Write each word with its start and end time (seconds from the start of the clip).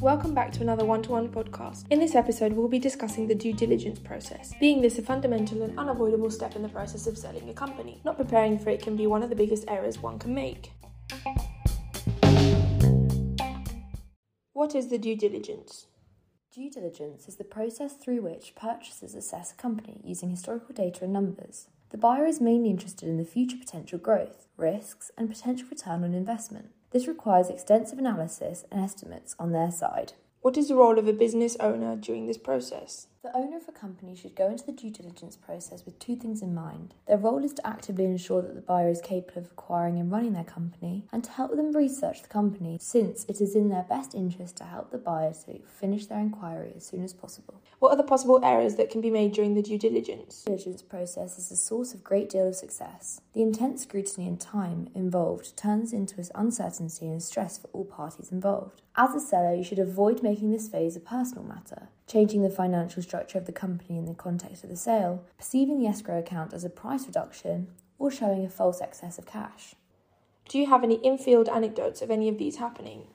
Welcome 0.00 0.34
back 0.34 0.52
to 0.52 0.60
another 0.60 0.84
one 0.84 1.02
to 1.04 1.12
one 1.12 1.28
podcast. 1.30 1.86
In 1.88 1.98
this 1.98 2.14
episode, 2.14 2.52
we'll 2.52 2.68
be 2.68 2.78
discussing 2.78 3.26
the 3.26 3.34
due 3.34 3.54
diligence 3.54 3.98
process, 3.98 4.52
being 4.60 4.82
this 4.82 4.98
a 4.98 5.02
fundamental 5.02 5.62
and 5.62 5.78
unavoidable 5.78 6.30
step 6.30 6.56
in 6.56 6.62
the 6.62 6.68
process 6.68 7.06
of 7.06 7.16
selling 7.16 7.48
a 7.48 7.54
company. 7.54 8.02
Not 8.04 8.18
preparing 8.18 8.58
for 8.58 8.68
it 8.68 8.82
can 8.82 8.96
be 8.96 9.06
one 9.06 9.22
of 9.22 9.30
the 9.30 9.36
biggest 9.36 9.64
errors 9.66 9.98
one 9.98 10.18
can 10.18 10.34
make. 10.34 10.70
What 14.52 14.74
is 14.74 14.88
the 14.88 14.98
due 14.98 15.16
diligence? 15.16 15.86
Due 16.54 16.70
diligence 16.70 17.28
is 17.28 17.36
the 17.36 17.44
process 17.44 17.94
through 17.94 18.20
which 18.20 18.54
purchasers 18.54 19.14
assess 19.14 19.52
a 19.52 19.56
company 19.56 20.02
using 20.04 20.28
historical 20.28 20.74
data 20.74 21.04
and 21.04 21.14
numbers. 21.14 21.68
The 21.90 21.98
buyer 21.98 22.26
is 22.26 22.40
mainly 22.40 22.70
interested 22.70 23.08
in 23.08 23.16
the 23.16 23.24
future 23.24 23.56
potential 23.56 23.98
growth, 23.98 24.46
risks, 24.56 25.10
and 25.16 25.28
potential 25.28 25.68
return 25.70 26.04
on 26.04 26.12
investment. 26.12 26.70
This 26.90 27.06
requires 27.06 27.48
extensive 27.48 27.98
analysis 27.98 28.64
and 28.70 28.82
estimates 28.82 29.34
on 29.38 29.52
their 29.52 29.70
side. 29.70 30.12
What 30.40 30.56
is 30.56 30.68
the 30.68 30.76
role 30.76 30.98
of 30.98 31.08
a 31.08 31.12
business 31.12 31.56
owner 31.60 31.96
during 31.96 32.26
this 32.26 32.38
process? 32.38 33.08
The 33.28 33.36
owner 33.36 33.58
of 33.58 33.68
a 33.68 33.72
company 33.72 34.16
should 34.16 34.34
go 34.34 34.46
into 34.46 34.64
the 34.64 34.72
due 34.72 34.88
diligence 34.88 35.36
process 35.36 35.84
with 35.84 35.98
two 35.98 36.16
things 36.16 36.40
in 36.40 36.54
mind. 36.54 36.94
Their 37.06 37.18
role 37.18 37.44
is 37.44 37.52
to 37.54 37.66
actively 37.66 38.06
ensure 38.06 38.40
that 38.40 38.54
the 38.54 38.62
buyer 38.62 38.88
is 38.88 39.02
capable 39.02 39.42
of 39.42 39.52
acquiring 39.52 39.98
and 39.98 40.10
running 40.10 40.32
their 40.32 40.44
company, 40.44 41.04
and 41.12 41.22
to 41.22 41.30
help 41.32 41.54
them 41.54 41.76
research 41.76 42.22
the 42.22 42.28
company, 42.28 42.78
since 42.80 43.26
it 43.28 43.42
is 43.42 43.54
in 43.54 43.68
their 43.68 43.82
best 43.82 44.14
interest 44.14 44.56
to 44.56 44.64
help 44.64 44.90
the 44.90 44.96
buyer 44.96 45.34
to 45.44 45.58
finish 45.66 46.06
their 46.06 46.20
inquiry 46.20 46.72
as 46.74 46.86
soon 46.86 47.04
as 47.04 47.12
possible. 47.12 47.60
What 47.80 47.90
are 47.90 47.98
the 47.98 48.02
possible 48.02 48.40
errors 48.42 48.76
that 48.76 48.88
can 48.88 49.02
be 49.02 49.10
made 49.10 49.32
during 49.32 49.52
the 49.52 49.60
due 49.60 49.78
diligence? 49.78 50.44
The 50.44 50.52
due 50.52 50.56
diligence 50.56 50.82
process 50.82 51.38
is 51.38 51.50
a 51.50 51.56
source 51.56 51.92
of 51.92 52.02
great 52.02 52.30
deal 52.30 52.48
of 52.48 52.56
success. 52.56 53.20
The 53.34 53.42
intense 53.42 53.82
scrutiny 53.82 54.26
and 54.26 54.40
time 54.40 54.88
involved 54.94 55.54
turns 55.54 55.92
into 55.92 56.26
uncertainty 56.34 57.08
and 57.08 57.22
stress 57.22 57.58
for 57.58 57.68
all 57.74 57.84
parties 57.84 58.32
involved. 58.32 58.80
As 58.96 59.14
a 59.14 59.20
seller, 59.20 59.54
you 59.54 59.64
should 59.64 59.78
avoid 59.78 60.22
making 60.22 60.50
this 60.50 60.66
phase 60.66 60.96
a 60.96 61.00
personal 61.00 61.44
matter 61.44 61.88
changing 62.08 62.42
the 62.42 62.50
financial 62.50 63.02
structure 63.02 63.17
of 63.34 63.46
the 63.46 63.52
company 63.52 63.98
in 63.98 64.06
the 64.06 64.14
context 64.14 64.64
of 64.64 64.70
the 64.70 64.76
sale, 64.76 65.24
perceiving 65.36 65.78
the 65.78 65.88
escrow 65.88 66.18
account 66.18 66.52
as 66.52 66.64
a 66.64 66.70
price 66.70 67.06
reduction, 67.06 67.68
or 67.98 68.10
showing 68.10 68.44
a 68.44 68.48
false 68.48 68.80
excess 68.80 69.18
of 69.18 69.26
cash. 69.26 69.74
Do 70.48 70.58
you 70.58 70.66
have 70.66 70.82
any 70.82 70.96
infield 70.96 71.48
anecdotes 71.48 72.00
of 72.00 72.10
any 72.10 72.28
of 72.28 72.38
these 72.38 72.56
happening? 72.56 73.08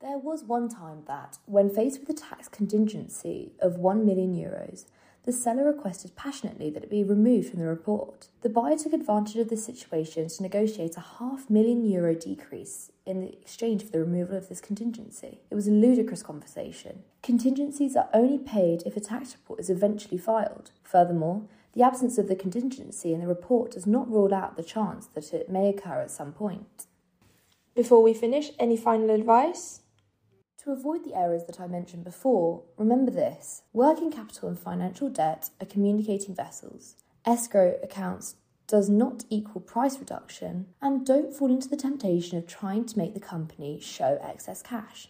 There 0.00 0.18
was 0.18 0.44
one 0.44 0.68
time 0.68 1.04
that, 1.06 1.38
when 1.46 1.70
faced 1.70 2.00
with 2.00 2.10
a 2.10 2.20
tax 2.20 2.48
contingency 2.48 3.52
of 3.58 3.76
1 3.76 4.04
million 4.04 4.34
euros, 4.34 4.84
the 5.24 5.32
seller 5.32 5.64
requested 5.64 6.16
passionately 6.16 6.68
that 6.70 6.84
it 6.84 6.90
be 6.90 7.02
removed 7.02 7.50
from 7.50 7.60
the 7.60 7.66
report. 7.66 8.28
The 8.42 8.50
buyer 8.50 8.76
took 8.76 8.92
advantage 8.92 9.36
of 9.36 9.48
this 9.48 9.64
situation 9.64 10.28
to 10.28 10.42
negotiate 10.42 10.96
a 10.96 11.18
half 11.18 11.48
million 11.48 11.84
euro 11.84 12.14
decrease 12.14 12.92
in 13.06 13.20
the 13.20 13.32
exchange 13.32 13.84
for 13.84 13.90
the 13.90 14.00
removal 14.00 14.36
of 14.36 14.48
this 14.48 14.60
contingency. 14.60 15.40
It 15.50 15.54
was 15.54 15.66
a 15.66 15.72
ludicrous 15.72 16.22
conversation. 16.22 17.04
Contingencies 17.22 17.96
are 17.96 18.10
only 18.12 18.38
paid 18.38 18.82
if 18.84 18.96
a 18.96 19.00
tax 19.00 19.34
report 19.34 19.60
is 19.60 19.70
eventually 19.70 20.18
filed. 20.18 20.70
Furthermore, 20.82 21.44
the 21.72 21.82
absence 21.82 22.18
of 22.18 22.28
the 22.28 22.36
contingency 22.36 23.12
in 23.14 23.20
the 23.20 23.26
report 23.26 23.72
does 23.72 23.86
not 23.86 24.10
rule 24.10 24.34
out 24.34 24.56
the 24.56 24.62
chance 24.62 25.06
that 25.06 25.32
it 25.32 25.48
may 25.48 25.70
occur 25.70 26.02
at 26.02 26.10
some 26.10 26.32
point. 26.32 26.86
Before 27.74 28.02
we 28.02 28.14
finish, 28.14 28.50
any 28.58 28.76
final 28.76 29.10
advice? 29.10 29.80
To 30.64 30.72
avoid 30.72 31.04
the 31.04 31.14
errors 31.14 31.44
that 31.44 31.60
I 31.60 31.66
mentioned 31.66 32.04
before, 32.04 32.62
remember 32.78 33.10
this 33.10 33.64
working 33.74 34.10
capital 34.10 34.48
and 34.48 34.58
financial 34.58 35.10
debt 35.10 35.50
are 35.60 35.66
communicating 35.66 36.34
vessels. 36.34 36.94
Escrow 37.26 37.78
accounts 37.82 38.36
does 38.66 38.88
not 38.88 39.24
equal 39.28 39.60
price 39.60 39.98
reduction, 39.98 40.68
and 40.80 41.04
don't 41.04 41.34
fall 41.34 41.50
into 41.50 41.68
the 41.68 41.76
temptation 41.76 42.38
of 42.38 42.46
trying 42.46 42.86
to 42.86 42.96
make 42.96 43.12
the 43.12 43.20
company 43.20 43.78
show 43.78 44.18
excess 44.22 44.62
cash. 44.62 45.08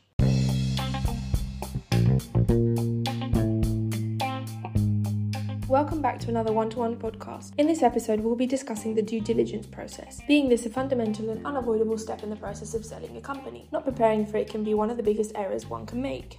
Welcome 5.75 6.01
back 6.01 6.21
to 6.21 6.29
another 6.29 6.53
one 6.53 6.71
to 6.71 6.79
one 6.79 6.95
podcast. 6.95 7.51
In 7.59 7.67
this 7.67 7.83
episode, 7.83 8.21
we'll 8.21 8.37
be 8.37 8.47
discussing 8.47 8.95
the 8.95 9.03
due 9.03 9.21
diligence 9.21 9.67
process, 9.67 10.21
being 10.29 10.49
this 10.49 10.65
a 10.67 10.71
fundamental 10.71 11.31
and 11.31 11.45
unavoidable 11.45 11.99
step 11.99 12.23
in 12.23 12.31
the 12.31 12.37
process 12.37 12.75
of 12.75 12.85
selling 12.85 13.17
a 13.17 13.21
company. 13.21 13.67
Not 13.73 13.85
preparing 13.85 14.25
for 14.25 14.37
it 14.37 14.49
can 14.49 14.62
be 14.62 14.73
one 14.73 14.89
of 14.89 14.97
the 14.97 15.03
biggest 15.03 15.33
errors 15.35 15.67
one 15.67 15.85
can 15.85 16.01
make. 16.01 16.39